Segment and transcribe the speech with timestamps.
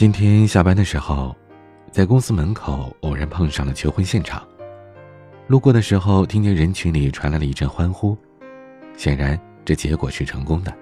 [0.00, 1.36] 今天下班的时候，
[1.90, 4.42] 在公司门口偶然碰上了求婚现场。
[5.46, 8.16] 路过的时候，听见人群里传来了一阵欢呼，
[8.96, 10.74] 显然这结果是成功的。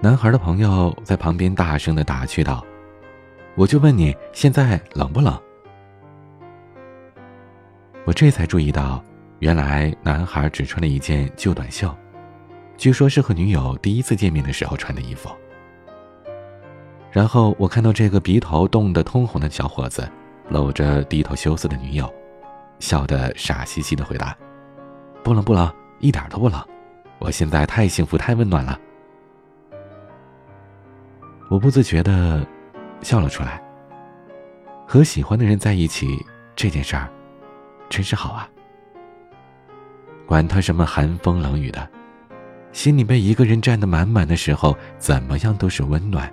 [0.00, 2.64] 男孩的朋友在旁边大声的打趣道
[3.58, 5.36] ：“我就问你，现在冷不冷？”
[8.06, 9.04] 我这才注意到，
[9.40, 11.92] 原来男孩只穿了一件旧短袖，
[12.76, 15.28] 据说是和女友第一次见面的时候穿的衣服。
[17.14, 20.10] 然后我看到这个鼻头冻得通红的小伙子，
[20.48, 22.12] 搂着低头羞涩的女友，
[22.80, 24.36] 笑得傻兮兮的回答
[25.22, 26.60] ：“不冷不冷，一点都不冷，
[27.20, 28.76] 我现在太幸福太温暖了。”
[31.48, 32.44] 我不自觉的
[33.00, 33.62] 笑了出来。
[34.84, 36.18] 和喜欢的人在一起
[36.56, 37.08] 这件事儿，
[37.88, 38.48] 真是好啊。
[40.26, 41.88] 管他什么寒风冷雨的，
[42.72, 46.28] 心里被一个人占得满满的时候，怎么样都是温暖。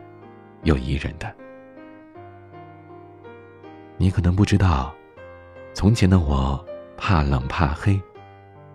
[0.64, 1.34] 又宜人的，
[3.98, 4.94] 你可能不知道，
[5.73, 6.64] 从前的我
[6.95, 8.00] 怕冷怕黑，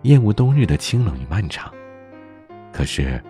[0.01, 1.73] 厌恶冬日的清冷与漫长。
[2.73, 3.23] 可是，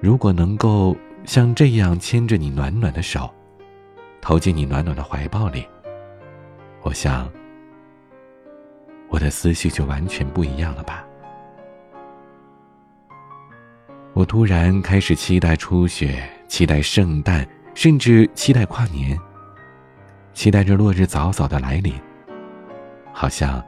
[0.00, 3.28] 如果能够像这样牵着你暖暖的手，
[4.20, 5.66] 投进你暖暖的怀抱里，
[6.82, 7.28] 我想，
[9.08, 11.04] 我的思绪就完全不一样了吧。
[14.12, 17.46] 我突然开始期待初雪，期待圣诞。
[17.76, 19.20] 甚至期待跨年，
[20.32, 21.92] 期待着落日早早的来临，
[23.12, 23.62] 好像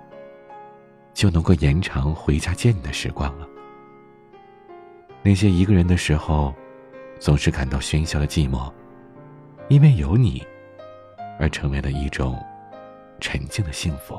[1.13, 3.47] 就能够延长回家见你的时光了。
[5.23, 6.55] 那些一个人的时候，
[7.21, 8.73] 总是感到喧嚣的寂寞，
[9.69, 10.43] 因为有你，
[11.39, 12.43] 而成为了一种
[13.21, 14.19] 沉静的幸福。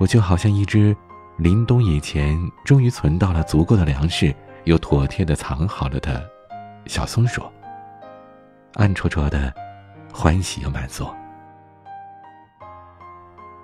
[0.00, 0.94] 我就好像一只
[1.38, 6.33] 临冬以前终于存到了足够的粮食，又妥帖的藏好了的。
[6.86, 7.42] 小松鼠，
[8.74, 9.52] 暗戳戳的，
[10.12, 11.08] 欢喜又满足。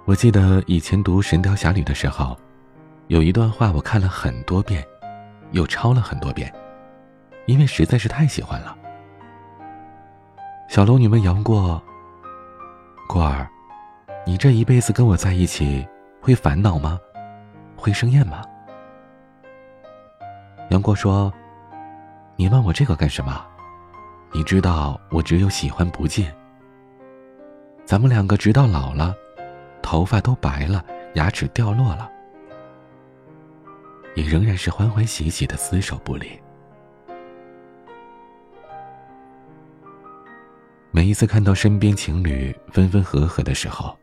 [0.06, 2.36] 我记得以前读《神雕侠侣》的时候，
[3.08, 4.82] 有一段话我看了很多遍，
[5.52, 6.52] 又抄了很多遍，
[7.46, 8.76] 因为实在是太喜欢了。
[10.68, 11.80] 小龙女问杨过
[13.06, 13.48] ：“过儿，
[14.26, 15.86] 你这一辈子跟我在一起，
[16.22, 16.98] 会烦恼吗？
[17.76, 18.42] 会生厌吗？”
[20.70, 21.32] 杨过说。
[22.40, 23.44] 你问我这个干什么？
[24.32, 26.34] 你知道我只有喜欢不见。
[27.84, 29.14] 咱们两个直到老了，
[29.82, 30.82] 头发都白了，
[31.16, 32.10] 牙齿掉落了，
[34.14, 36.30] 也仍然是欢欢喜喜的厮守不离。
[40.90, 43.94] 每一次看到身边情侣分分合合的时候，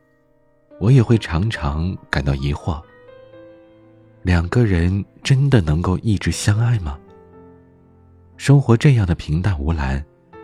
[0.79, 2.79] 我也会常常感到疑惑：
[4.21, 6.99] 两个人真的能够一直相爱吗？
[8.47, 10.01] 生活这样的平淡无澜，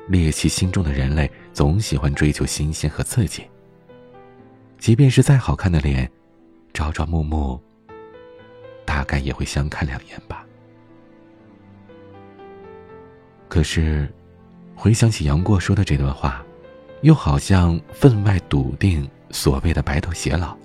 [0.09, 3.49] 猎奇心中的人类总喜欢追求新鲜和刺激。
[4.77, 6.11] 即便是再好看的脸，
[6.73, 7.57] 朝朝暮暮，
[8.83, 10.45] 大概也会相看两眼吧。
[13.47, 14.13] 可是，
[14.75, 16.43] 回想起杨过说的这段话，
[17.03, 20.57] 又好像分外笃定所谓的白头偕老。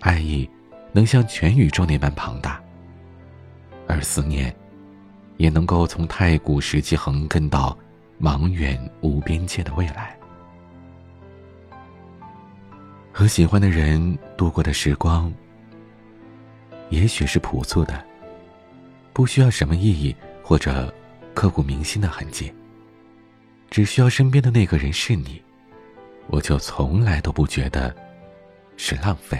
[0.00, 0.50] 爱意
[0.90, 2.60] 能像全宇宙那般庞大，
[3.86, 4.52] 而思念。
[5.36, 7.76] 也能够从太古时期横亘到
[8.20, 10.16] 茫远无边界的未来。
[13.12, 15.32] 和喜欢的人度过的时光，
[16.90, 18.04] 也许是朴素的，
[19.12, 20.92] 不需要什么意义或者
[21.34, 22.52] 刻骨铭心的痕迹。
[23.70, 25.42] 只需要身边的那个人是你，
[26.28, 27.94] 我就从来都不觉得
[28.76, 29.38] 是浪费。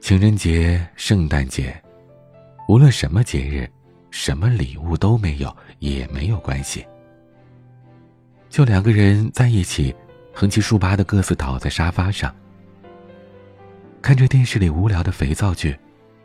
[0.00, 1.76] 情人节、圣诞节。
[2.68, 3.66] 无论什么节日，
[4.10, 6.86] 什么礼物都没有也没有关系。
[8.50, 9.94] 就两个人在一起，
[10.34, 12.30] 横七竖八的各自倒在沙发上，
[14.02, 15.74] 看着电视里无聊的肥皂剧，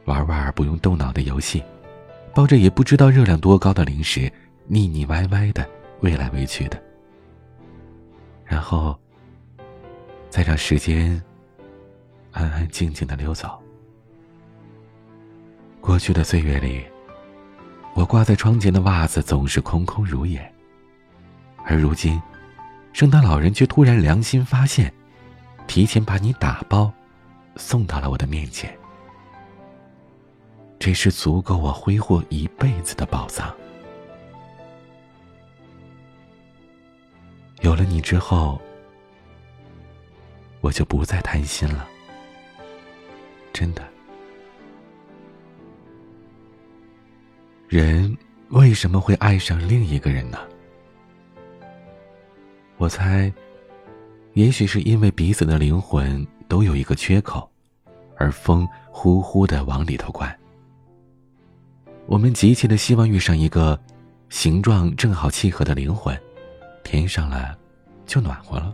[0.04, 1.64] 玩玩不用动脑的游戏，
[2.36, 4.30] 抱着也不知道热量多高的零食，
[4.68, 5.66] 腻腻歪歪的
[6.02, 6.78] 喂来喂去的，
[8.44, 9.00] 然后
[10.30, 11.24] 再让时间
[12.32, 13.63] 安安静静的溜走。
[15.84, 16.82] 过去的岁月里，
[17.94, 20.40] 我挂在窗前的袜子总是空空如也。
[21.66, 22.22] 而如今，
[22.94, 24.94] 圣诞老人却突然良心发现，
[25.68, 26.90] 提前把你打包，
[27.58, 28.74] 送到了我的面前。
[30.80, 33.54] 这是足够我挥霍一辈子的宝藏。
[37.60, 38.58] 有了你之后，
[40.62, 41.86] 我就不再贪心了。
[43.52, 43.84] 真的，
[47.74, 48.16] 人
[48.50, 50.38] 为什么会爱上另一个人呢？
[52.78, 53.34] 我猜，
[54.34, 57.50] 也许是因为彼此的灵魂都有一个缺口，
[58.16, 60.32] 而风呼呼的往里头灌。
[62.06, 63.82] 我们急切的希望遇上一个
[64.30, 66.16] 形状正好契合的灵魂，
[66.84, 67.58] 填上了
[68.06, 68.72] 就暖和了。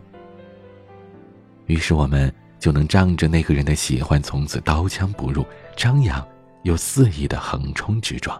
[1.68, 5.42] 于是我们就能仗着那个人的喜欢，从此刀枪不入，
[5.74, 6.22] 张扬
[6.64, 8.38] 又肆意的横冲直撞。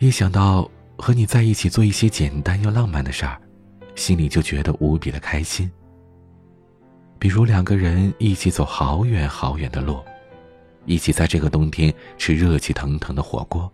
[0.00, 3.38] 一想到和你在一起做一些简单又浪漫的事儿，
[3.94, 5.70] 心里就觉得无比的开心。
[7.18, 10.02] 比如两个人一起走好远好远的路。
[10.86, 13.70] 一起在这个冬天吃热气腾腾的火锅，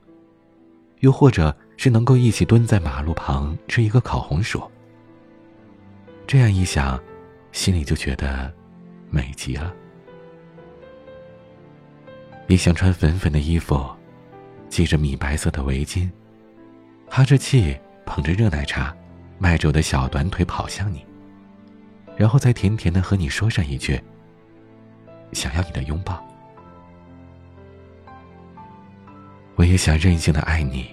[0.99, 4.61] 又或者是能够一起蹲在马路旁吃一个烤红薯。
[6.27, 7.01] 这样一想，
[7.53, 8.53] 心里就觉得
[9.11, 9.73] 美极了。
[12.49, 13.89] 也想穿粉粉的衣服，
[14.69, 16.11] 系着米白色的围巾，
[17.09, 18.95] 哈着气捧着热奶茶，
[19.39, 21.05] 迈着我的小短腿跑向你，
[22.17, 23.99] 然后再甜甜的和你说上一句
[25.33, 26.23] ：“想要你的拥抱。”
[29.57, 30.87] 我也想任性的爱你，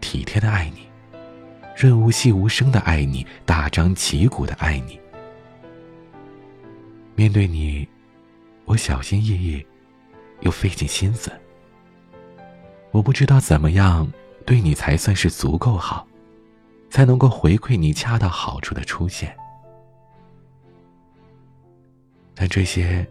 [0.00, 0.88] 体贴的爱你，
[1.76, 4.98] 润物细无声的爱你，大张旗鼓的爱你。
[7.14, 7.86] 面对你，
[8.64, 9.64] 我小心翼翼，
[10.40, 11.30] 又费尽心思。
[12.92, 14.10] 我不知道怎么样
[14.44, 16.06] 对你才算是足够好，
[16.90, 19.34] 才能够回馈你恰到好处的出现。
[22.34, 23.06] 但这些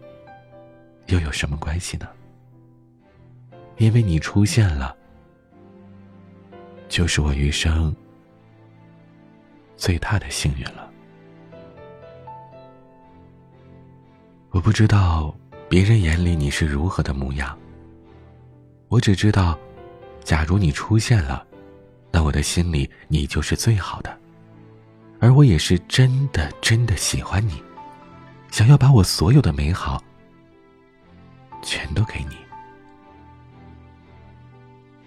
[1.08, 2.08] 又有什么关系呢？
[3.78, 4.96] 因为你出现了，
[6.88, 7.96] 就是我余生
[9.76, 10.88] 最大的幸运了。
[14.52, 15.34] 我不知道
[15.68, 17.58] 别人眼里你是如何的模样，
[18.90, 19.58] 我只知道，
[20.24, 21.46] 假如你出现了，
[22.12, 24.18] 那我的心里你就是最好的，
[25.20, 27.62] 而我也是真的真的喜欢你，
[28.50, 30.02] 想要把我所有的美好
[31.62, 32.38] 全都给你。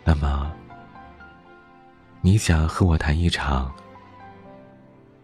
[0.05, 0.52] 那么，
[2.20, 3.72] 你想和我谈一场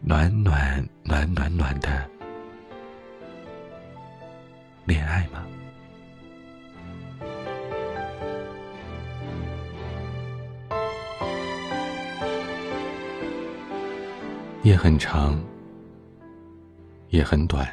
[0.00, 2.08] 暖暖暖暖暖的
[4.86, 5.44] 恋爱吗？
[14.62, 15.42] 夜很长，
[17.08, 17.66] 也很短。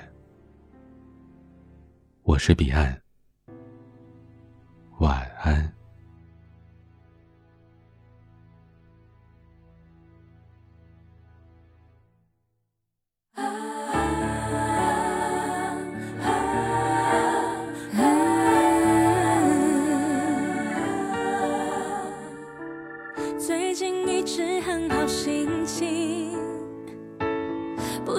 [2.24, 2.98] 我是彼岸，
[5.00, 5.77] 晚安。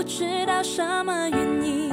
[0.09, 1.93] 不知道什么原因，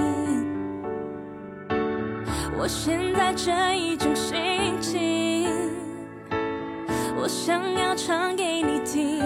[2.58, 5.50] 我现在这一种心情，
[7.18, 9.22] 我想要唱给你听。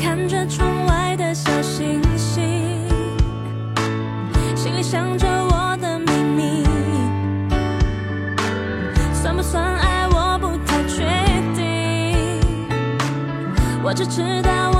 [0.00, 2.42] 看着窗外的小星星，
[4.56, 5.33] 心里想着。
[13.94, 14.73] 只知道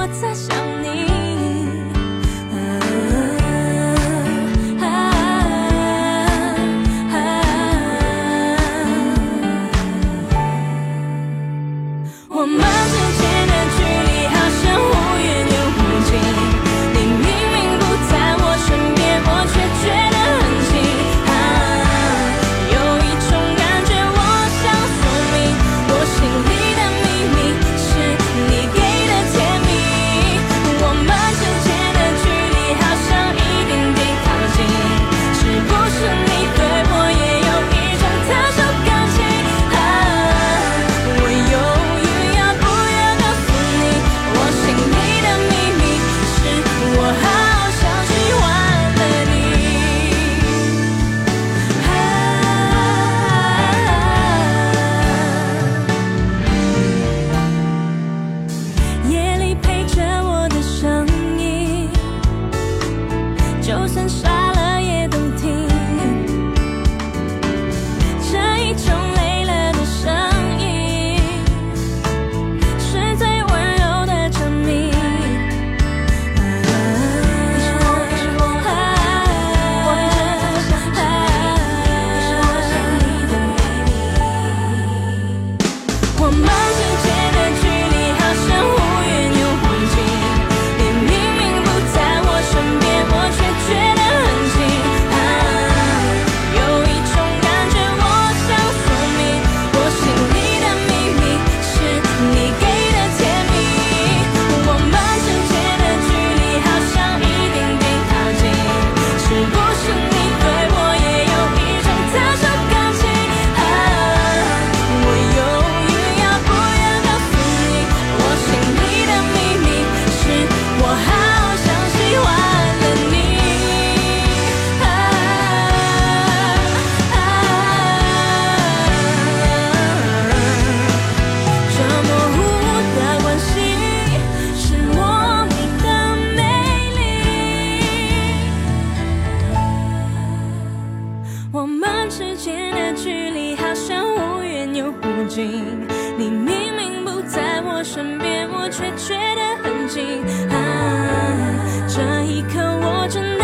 [152.35, 153.44] 一刻我真的